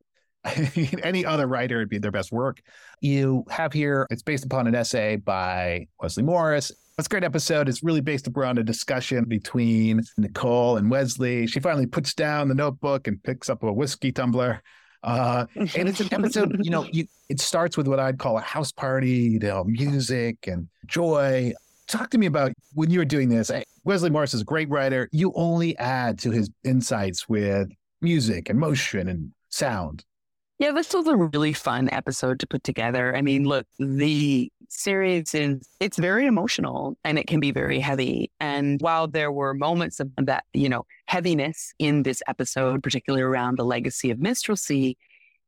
[1.02, 2.60] any other writer would be their best work.
[3.00, 6.70] You have here, it's based upon an essay by Wesley Morris.
[7.00, 7.66] A great episode.
[7.68, 11.46] is really based around a discussion between Nikole and Wesley.
[11.46, 14.62] She finally puts down the notebook and picks up a whiskey tumbler.
[15.02, 18.42] Uh, and it's an episode, you know, you, it starts with what I'd call a
[18.42, 21.54] house party, you know, music and joy.
[21.88, 23.50] Talk to me about when you were doing this.
[23.84, 25.08] Wesley Morris is a great writer.
[25.10, 27.70] You only add to his insights with
[28.02, 30.04] music and motion and sound.
[30.58, 33.16] Yeah, this was a really fun episode to put together.
[33.16, 38.30] I mean, look, the series is it's very emotional and it can be very heavy.
[38.40, 43.58] And while there were moments of that, you know, heaviness in this episode, particularly around
[43.58, 44.96] the legacy of minstrelsy,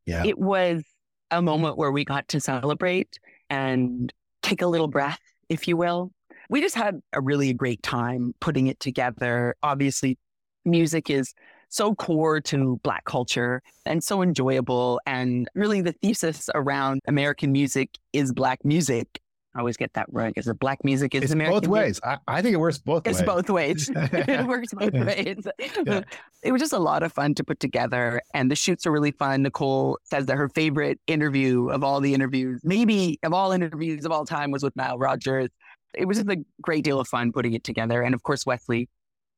[0.06, 0.24] yeah.
[0.24, 0.84] it was
[1.30, 6.12] a moment where we got to celebrate and take a little breath, if you will.
[6.50, 9.54] We just had a really great time putting it together.
[9.62, 10.18] Obviously,
[10.64, 11.32] music is
[11.72, 15.00] so core to Black culture and so enjoyable.
[15.06, 19.20] And really, the thesis around American music is Black music.
[19.54, 20.32] I always get that right.
[20.36, 22.00] Is it Black music is it's American both ways.
[22.04, 23.20] I, I, think it works both ways.
[23.20, 23.36] it's ways.
[23.36, 23.90] both ways.
[23.96, 25.46] it works both ways.
[25.86, 26.02] Yeah.
[26.42, 28.20] It was just a lot of fun to put together.
[28.34, 29.44] And the shoots are really fun.
[29.44, 34.12] Nikole says that her favorite interview of all the interviews, maybe of all interviews of
[34.12, 35.50] all time, was with Nile Rodgers.
[35.94, 38.02] It was just a great deal of fun putting it together.
[38.02, 38.88] And of course, Wesley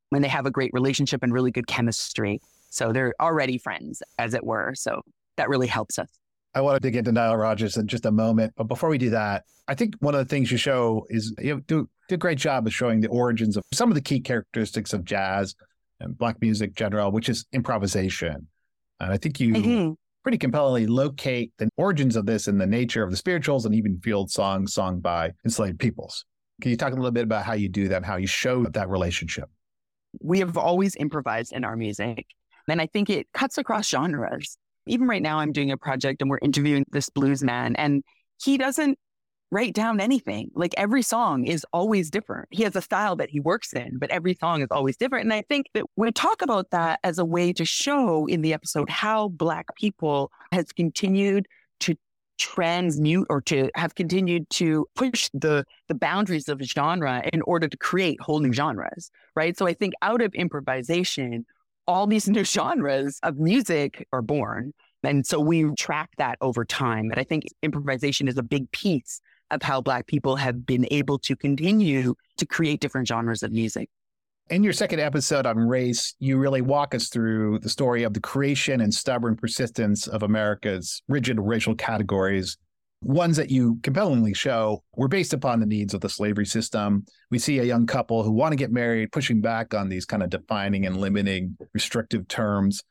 [0.09, 2.39] when they have a great relationship and really good chemistry.
[2.69, 4.73] So they're already friends, as it were.
[4.75, 5.01] So
[5.37, 6.09] that really helps us.
[6.53, 8.53] I want to dig into Nile Rodgers in just a moment.
[8.55, 11.61] But before we do that, I think one of the things you show is you
[11.67, 14.93] do, do a great job of showing the origins of some of the key characteristics
[14.93, 15.55] of jazz
[15.99, 18.47] and Black music general, which is improvisation.
[18.99, 19.93] And I think you mm-hmm.
[20.23, 23.99] pretty compellingly locate the origins of this in the nature of the spirituals and even
[23.99, 26.25] field songs sung by enslaved peoples.
[26.61, 28.87] Can you talk a little bit about how you do that, how you show that
[28.87, 29.49] relationship?
[30.21, 32.25] We have always improvised in our music.
[32.67, 34.57] And I think it cuts across genres.
[34.87, 38.03] Even right now, I'm doing a project and we're interviewing this blues man, and
[38.43, 38.97] he doesn't
[39.51, 40.49] write down anything.
[40.53, 42.47] Like every song is always different.
[42.51, 45.25] He has a style that he works in, but every song is always different.
[45.25, 48.53] And I think that we talk about that as a way to show in the
[48.53, 51.47] episode how Black people has continued
[51.81, 51.95] to
[52.37, 57.77] transmute or to have continued to push the the boundaries of genre in order to
[57.77, 59.57] create whole new genres right?
[59.57, 61.45] So i think out of improvisation
[61.87, 64.73] all these new genres of music are born.
[65.03, 67.11] And so we track that over time.
[67.11, 69.21] And i think improvisation is a big piece
[69.51, 73.89] of how black people have been able to continue to create different genres of music
[74.49, 78.19] in your second episode on race, you really walk us through the story of the
[78.19, 82.57] creation and stubborn persistence of America's rigid racial categories.
[83.01, 87.05] Ones that you compellingly show were based upon the needs of the slavery system.
[87.31, 90.23] We see a young couple who want to get married, pushing back on these kind
[90.23, 92.83] of defining and limiting restrictive terms.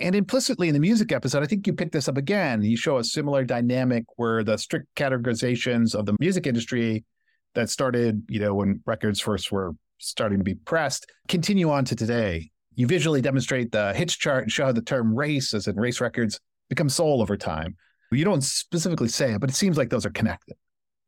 [0.00, 2.62] And implicitly in the music episode, I think you pick this up again.
[2.62, 7.04] You show a similar dynamic where the strict categorizations of the music industry
[7.54, 11.96] that started, you know, when records first were starting to be pressed, continue on to
[11.96, 12.50] today.
[12.74, 16.00] You visually demonstrate the Hitch chart and show how the term race, as in race
[16.00, 17.76] records, become soul over time.
[18.12, 20.56] You don't specifically say it, but it seems like those are connected.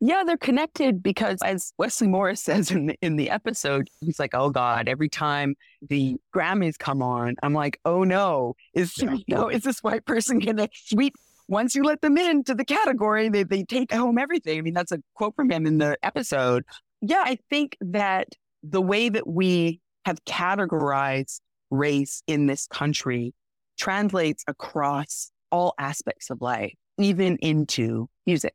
[0.01, 4.35] Yeah, they're connected because, as Wesley Morris says in the, in the episode, he's like,
[4.35, 5.57] "Oh God!" Every time
[5.89, 8.55] the Grammys come on, I'm like, "Oh no!
[8.75, 9.15] Is yeah.
[9.27, 11.15] you know, is this white person gonna sweep?"
[11.51, 14.59] Once you let them into the category, they they take home everything.
[14.59, 16.65] I mean, that's a quote from him in the episode.
[17.01, 18.29] Yeah, I think that
[18.63, 21.41] the way that we have categorized
[21.71, 23.35] race in this country
[23.79, 28.55] translates across all aspects of life, even into music.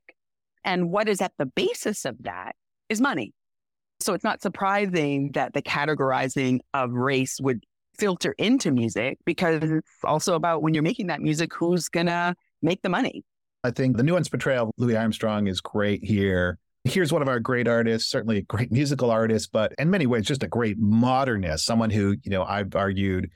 [0.63, 2.55] And what is at the basis of that
[2.89, 3.33] is money.
[3.99, 7.63] So it's not surprising that the categorizing of race would
[7.97, 12.35] filter into music because it's also about when you're making that music, who's going to
[12.61, 13.23] make the money.
[13.63, 17.39] I think the nuanced portrayal of Louis Armstrong is great here here's one of our
[17.39, 21.65] great artists, certainly a great musical artist, but in many ways, just a great modernist,
[21.65, 23.29] someone who, you know, I've argued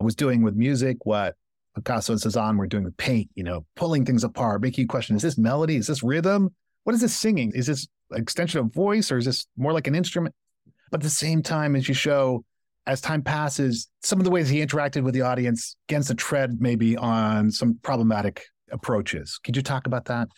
[0.00, 1.34] was doing with music what
[1.74, 5.16] Picasso and Cezanne were doing with paint, you know, pulling things apart, making you question,
[5.16, 5.76] is this melody?
[5.76, 6.54] Is this rhythm?
[6.84, 7.52] What is this singing?
[7.54, 10.34] Is this extension of voice or is this more like an instrument?
[10.90, 12.44] But at the same time, as you show,
[12.86, 16.60] as time passes, some of the ways he interacted with the audience against the tread
[16.60, 19.38] maybe on some problematic approaches.
[19.42, 20.28] Could you talk about that?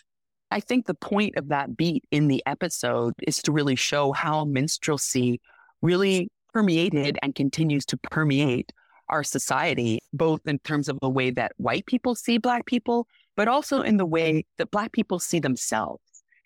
[0.49, 4.45] I think the point of that beat in the episode is to really show how
[4.45, 5.41] minstrelsy
[5.81, 8.71] really permeated and continues to permeate
[9.09, 13.47] our society, both in terms of the way that white people see Black people, but
[13.47, 16.01] also in the way that Black people see themselves.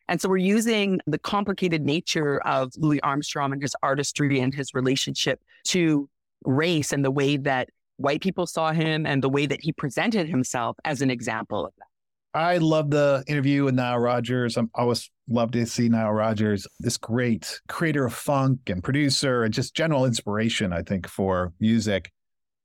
[0.07, 4.73] And so we're using the complicated nature of Louis Armstrong and his artistry and his
[4.73, 6.09] relationship to
[6.43, 10.27] race and the way that white people saw him and the way that he presented
[10.27, 11.85] himself as an example of that.
[12.33, 14.55] I love the interview with Nile Rodgers.
[14.55, 19.53] I'm always love to see Nile Rodgers, this great creator of funk and producer and
[19.53, 22.11] just general inspiration, I think, for music.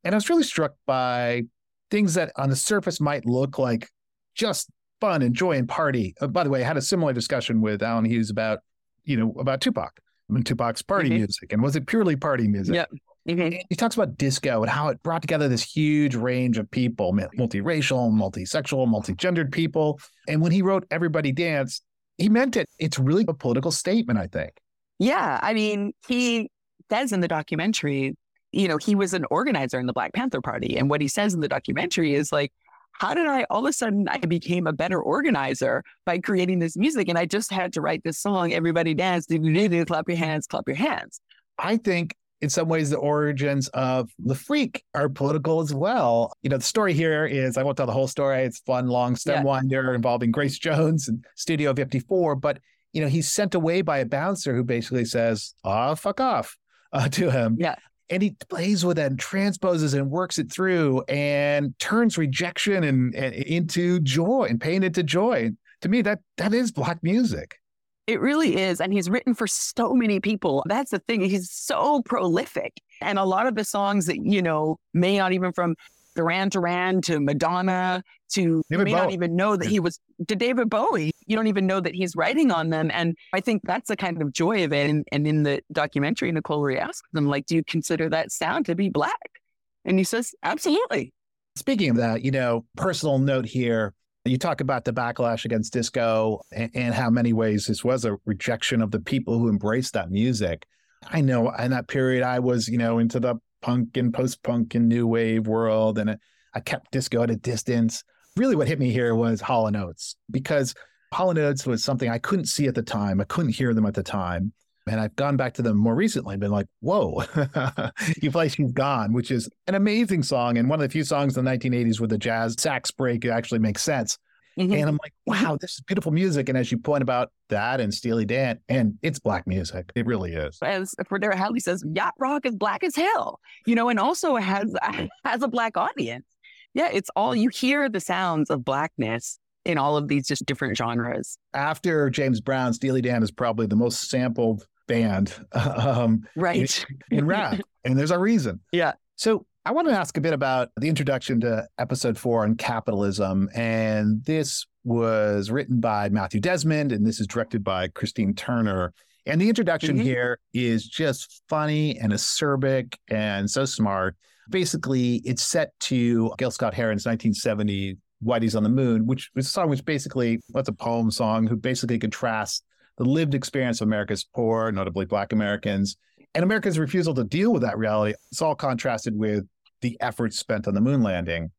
[0.04, 1.42] And I was really struck by
[1.90, 3.88] things that on the surface might look like
[4.34, 6.14] just fun and joy and party.
[6.20, 8.60] Uh, by the way, I had a similar discussion with Allen Hughes about,
[9.04, 9.98] you know, about Tupac
[10.28, 11.18] and Tupac's party mm-hmm.
[11.18, 11.52] music.
[11.52, 12.74] And was it purely party music?
[12.74, 12.86] Yeah.
[13.28, 13.56] Mm-hmm.
[13.68, 18.10] He talks about disco and how it brought together this huge range of people, multiracial,
[18.12, 19.98] multisexual, multigendered people.
[20.28, 21.82] And when he wrote Everybody Dance,
[22.18, 22.68] he meant it.
[22.78, 24.52] It's really a political statement, I think.
[24.98, 25.40] Yeah.
[25.42, 26.50] I mean, he
[26.90, 28.16] says in the documentary,
[28.52, 30.78] you know, he was an organizer in the Black Panther Party.
[30.78, 32.52] And what he says in the documentary is like,
[32.92, 36.76] how did I all of a sudden I became a better organizer by creating this
[36.76, 37.08] music?
[37.08, 40.16] And I just had to write this song, Everybody Dance, do, do, do, clap your
[40.16, 41.20] hands, clap your hands.
[41.58, 46.32] I think in some ways the origins of Le Freak are political as well.
[46.42, 48.42] You know, the story here is I won't tell the whole story.
[48.42, 49.42] It's fun, long stem yeah.
[49.42, 52.36] winder involving Grace Jones and Studio 54.
[52.36, 52.58] But,
[52.92, 56.56] you know, he's sent away by a bouncer who basically says, oh, fuck off
[56.92, 57.56] uh, to him.
[57.58, 57.76] Yeah
[58.08, 63.14] and he plays with it and transposes and works it through and turns rejection and,
[63.14, 65.50] and, into joy and pain into joy.
[65.82, 67.58] To me, that that is black music.
[68.06, 68.80] It really is.
[68.80, 70.64] And he's written for so many people.
[70.68, 71.20] That's the thing.
[71.22, 72.80] He's so prolific.
[73.00, 75.74] And a lot of the songs that, you know, may not even from
[76.14, 78.92] Duran Duran to Madonna to David you may Bowie.
[78.92, 81.12] not even know that he was to David Bowie.
[81.26, 82.90] You don't even know that he's writing on them.
[82.92, 84.88] And I think that's the kind of joy of it.
[84.88, 88.66] And, and in the documentary, Nikole Rhee asks them, like, do you consider that sound
[88.66, 89.40] to be black?
[89.84, 91.12] And he says, absolutely.
[91.56, 93.92] Speaking of that, you know, personal note here.
[94.26, 98.16] You talk about the backlash against disco and, and how many ways this was a
[98.24, 100.66] rejection of the people who embraced that music.
[101.08, 104.74] I know in that period I was, you know, into the punk and post punk
[104.74, 105.98] and new wave world.
[105.98, 106.18] And
[106.54, 108.02] I kept disco at a distance.
[108.36, 110.74] Really, what hit me here was Hall and Oates because
[111.12, 113.20] Hall and Oates was something I couldn't see at the time.
[113.20, 114.52] I couldn't hear them at the time.
[114.86, 117.24] And I've gone back to them more recently and been like, whoa,
[118.22, 120.58] you play She's Gone, which is an amazing song.
[120.58, 123.58] And one of the few songs in the 1980s where the jazz sax break actually
[123.58, 124.16] makes sense.
[124.58, 124.72] Mm-hmm.
[124.72, 126.48] And I'm like, wow, this is beautiful music.
[126.48, 129.90] And as you point about that and Steely Dan, and it's black music.
[129.94, 130.58] It really is.
[130.62, 134.74] As Frederick Hadley says, yacht rock is black as hell, you know, and also has
[135.24, 136.24] has a black audience.
[136.72, 140.76] Yeah, it's all you hear the sounds of blackness in all of these just different
[140.76, 141.36] genres.
[141.52, 147.26] After James Brown, Steely Dan is probably the most sampled band um, right in, in
[147.26, 147.60] rap.
[147.84, 148.60] and there's a reason.
[148.72, 148.92] Yeah.
[149.16, 153.48] So I want to ask a bit about the introduction to episode four on capitalism.
[153.54, 158.94] And this was written by Matthew Desmond, and this is directed by Christine Turner.
[159.26, 160.04] And the introduction mm-hmm.
[160.04, 164.14] here is just funny and acerbic and so smart.
[164.48, 169.50] Basically, it's set to Gil Scott Heron's 1970 Whitey's on the Moon, which was a
[169.50, 172.62] song which basically, what's a poem song, who basically contrasts
[172.98, 175.96] the lived experience of America's poor, notably Black Americans,
[176.34, 178.14] and America's refusal to deal with that reality.
[178.30, 179.44] It's all contrasted with
[179.80, 181.50] the efforts spent on the moon landing.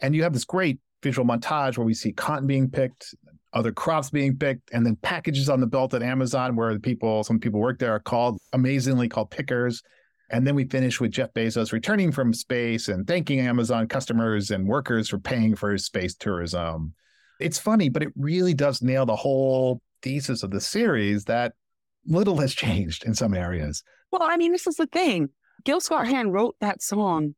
[0.00, 3.14] And you have this great visual montage where we see cotton being picked,
[3.52, 7.24] other crops being picked, and then packages on the belt at Amazon where the people,
[7.24, 9.82] some people work there are called amazingly called pickers.
[10.30, 14.68] And then we finish with Jeff Bezos returning from space and thanking Amazon customers and
[14.68, 16.94] workers for paying for his space tourism.
[17.40, 21.54] It's funny, but it really does nail the whole thesis of the series that
[22.06, 23.82] little has changed in some areas.
[24.10, 25.30] Well, I mean, this is the thing.
[25.64, 27.34] Gil Scott Heron wrote that song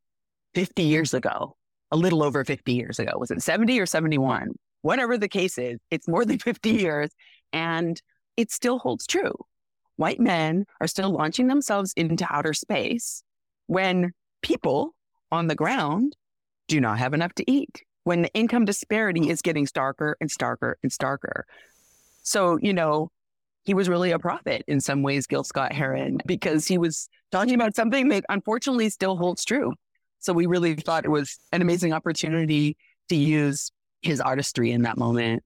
[0.54, 1.56] 50 years ago,
[1.90, 3.12] a little over 50 years ago.
[3.16, 4.50] Was it 70 or 71?
[4.82, 7.10] Whatever the case is, it's more than 50 years
[7.52, 8.00] and
[8.36, 9.34] it still holds true.
[9.96, 13.22] White men are still launching themselves into outer space
[13.66, 14.94] when people
[15.30, 16.16] on the ground
[16.68, 20.74] do not have enough to eat, when the income disparity is getting starker and starker
[20.82, 21.42] and starker.
[22.22, 23.10] So, you know,
[23.64, 27.54] he was really a prophet in some ways, Gil Scott Heron, because he was talking
[27.54, 29.72] about something that unfortunately still holds true.
[30.18, 32.76] So we really thought it was an amazing opportunity
[33.08, 33.70] to use
[34.02, 35.42] his artistry in that moment.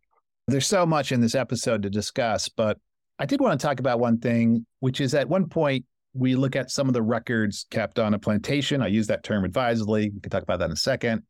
[0.46, 2.78] There's so much in this episode to discuss, but
[3.18, 6.54] I did want to talk about one thing, which is at one point we look
[6.54, 8.82] at some of the records kept on a plantation.
[8.82, 10.10] I use that term advisedly.
[10.10, 11.22] We can talk about that in a second.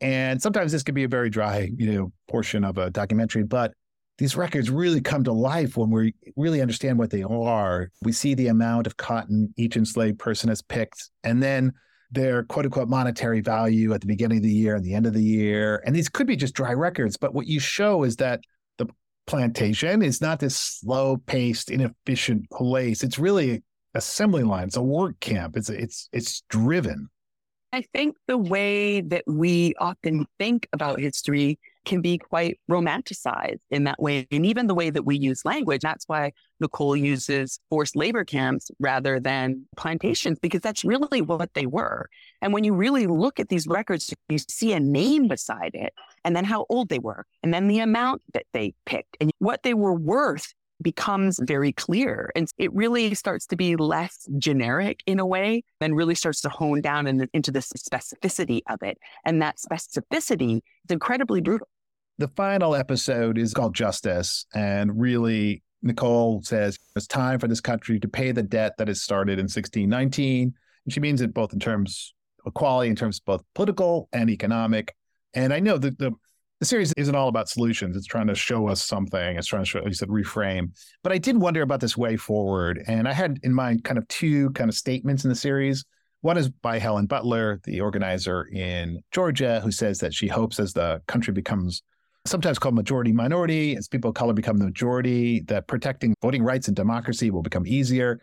[0.00, 3.72] And sometimes this could be a very dry, you know, portion of a documentary, but
[4.18, 7.90] these records really come to life when we really understand what they are.
[8.02, 11.72] We see the amount of cotton each enslaved person has picked, and then
[12.10, 15.14] their quote unquote monetary value at the beginning of the year and the end of
[15.14, 15.82] the year.
[15.86, 18.40] And these could be just dry records, but what you show is that
[18.78, 18.88] the
[19.26, 23.04] plantation is not this slow paced, inefficient place.
[23.04, 23.62] It's really
[23.94, 24.66] assembly line.
[24.68, 25.56] It's a work camp.
[25.56, 27.08] It's it's it's driven.
[27.72, 31.58] I think the way that we often think about history
[31.88, 34.28] can be quite romanticized in that way.
[34.30, 36.32] And even the way that we use language, that's why
[36.62, 42.08] Nikole uses forced labor camps rather than plantations, because that's really what they were.
[42.42, 45.92] And when you really look at these records, you see a name beside it,
[46.24, 49.62] and then how old they were, and then the amount that they picked, and what
[49.62, 52.30] they were worth becomes very clear.
[52.36, 56.48] And it really starts to be less generic in a way and really starts to
[56.48, 58.96] hone down in, into the specificity of it.
[59.24, 61.66] And that specificity is incredibly brutal.
[62.18, 64.44] The final episode is called Justice.
[64.52, 68.96] And really, Nikole says it's time for this country to pay the debt that it
[68.96, 70.52] started in 1619.
[70.84, 72.14] And she means it both in terms
[72.44, 74.94] of equality, in terms of both political and economic.
[75.32, 76.12] And I know that the
[76.60, 77.96] the series isn't all about solutions.
[77.96, 79.36] It's trying to show us something.
[79.36, 80.72] It's trying to show, you said, reframe.
[81.04, 82.82] But I did wonder about this way forward.
[82.88, 85.84] And I had in mind kind of two kind of statements in the series.
[86.22, 90.72] One is by Helen Butler, the organizer in Georgia, who says that she hopes as
[90.72, 91.84] the country becomes
[92.26, 96.68] sometimes called majority minority, as people of color become the majority, that protecting voting rights
[96.68, 98.20] and democracy will become easier.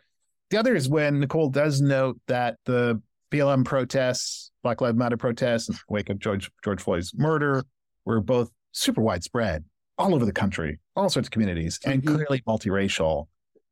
[0.49, 5.69] The other is when Nikole does note that the BLM protests, Black Lives Matter protests,
[5.89, 7.63] wake of George George Floyd's murder,
[8.05, 9.65] were both super widespread
[9.97, 12.15] all over the country, all sorts of communities, and mm-hmm.
[12.15, 13.27] clearly multiracial.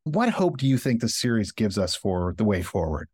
[0.05, 3.07] What hope do you think the series gives us for the way forward?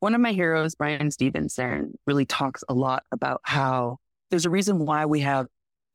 [0.00, 3.98] One of my heroes, Bryan Stevenson, really talks a lot about how
[4.30, 5.46] there's a reason why we have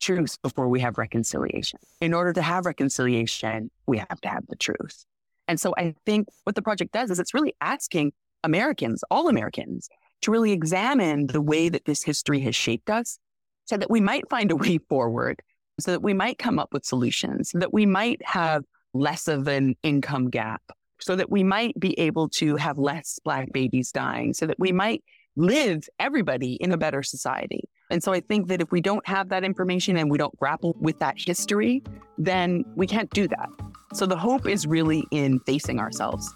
[0.03, 1.79] truth before we have reconciliation.
[2.01, 5.05] In order to have reconciliation, we have to have the truth.
[5.47, 8.11] And so I think what the project does is it's really asking
[8.43, 9.89] Americans, all Americans,
[10.21, 13.17] to really examine the way that this history has shaped us
[13.65, 15.41] so that we might find a way forward,
[15.79, 19.47] so that we might come up with solutions, so that we might have less of
[19.47, 20.61] an income gap,
[20.99, 24.71] so that we might be able to have less Black babies dying, so that we
[24.71, 25.03] might
[25.35, 27.63] live everybody in a better society.
[27.93, 30.75] And so I think that if we don't have that information and we don't grapple
[30.79, 31.83] with that history,
[32.17, 33.49] then we can't do that.
[33.93, 36.35] So the hope is really in facing ourselves.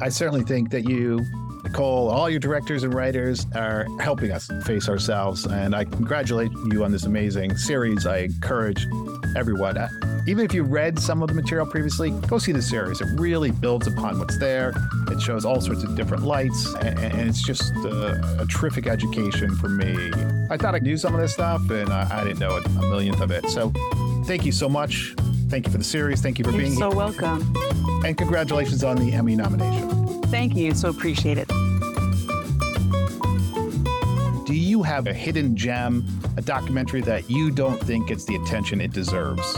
[0.00, 1.20] I certainly think that you,
[1.62, 5.46] Nikole, all your directors and writers are helping us face ourselves.
[5.46, 8.06] And I congratulate you on this amazing series.
[8.06, 8.86] I encourage
[9.36, 9.88] everyone, uh,
[10.26, 13.00] even if you read some of the material previously, go see the series.
[13.00, 14.72] It really builds upon what's there.
[15.10, 19.54] It shows all sorts of different lights, and, and it's just a, a, terrific education
[19.56, 20.10] for me.
[20.50, 23.20] I thought I knew some of this stuff, and I, I didn't know a millionth
[23.20, 23.48] of it.
[23.48, 23.72] So
[24.24, 25.14] thank you so much.
[25.48, 26.20] Thank you for the series.
[26.20, 26.90] Thank you for You're being so here.
[26.90, 27.54] so welcome.
[28.04, 29.53] And congratulations on the Emmy nomination.
[30.26, 30.74] Thank you.
[30.74, 31.48] So appreciate it.
[34.46, 38.80] Do you have a hidden gem, a documentary that you don't think gets the attention
[38.80, 39.56] it deserves?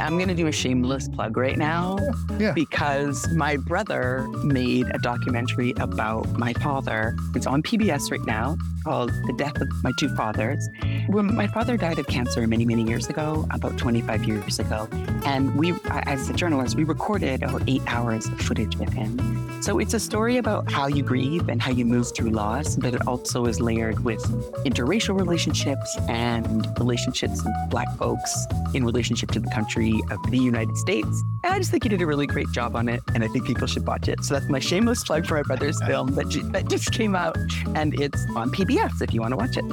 [0.00, 1.98] I'm going to do a shameless plug right now
[2.38, 2.52] yeah.
[2.52, 7.16] because my brother made a documentary about my father.
[7.34, 10.68] It's on PBS right now called The Death of My Two Fathers.
[11.08, 14.88] When my father died of cancer many, many years ago, about 25 years ago,
[15.24, 19.43] and we, as a journalist, we recorded over eight hours of footage with him.
[19.64, 22.92] So it's a story about how you grieve and how you move through loss, but
[22.92, 24.22] it also is layered with
[24.66, 30.76] interracial relationships and relationships with Black folks in relationship to the country of the United
[30.76, 31.24] States.
[31.44, 33.46] And I just think he did a really great job on it, and I think
[33.46, 34.22] people should watch it.
[34.22, 37.38] So that's my shameless plug for my brother's film that, that just came out,
[37.74, 39.64] and it's on PBS if you want to watch it.